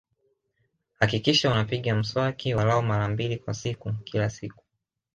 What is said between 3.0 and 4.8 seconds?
mbili kwa siku kila siku